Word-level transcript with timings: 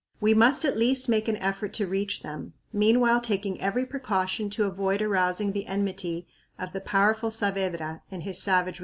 We 0.19 0.33
must 0.33 0.65
at 0.65 0.79
least 0.79 1.07
make 1.09 1.27
an 1.27 1.35
effort 1.37 1.73
to 1.75 1.85
reach 1.85 2.23
them, 2.23 2.53
meanwhile 2.73 3.21
taking 3.21 3.61
every 3.61 3.85
precaution 3.85 4.49
to 4.49 4.63
avoid 4.63 4.99
arousing 4.99 5.51
the 5.51 5.67
enmity 5.67 6.25
of 6.57 6.73
the 6.73 6.81
powerful 6.81 7.29
Saavedra 7.29 8.01
and 8.09 8.23
his 8.23 8.41
savage 8.41 8.79
retainers. 8.79 8.79